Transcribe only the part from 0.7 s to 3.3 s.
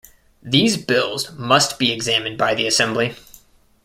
bills must be examined by the Assembly.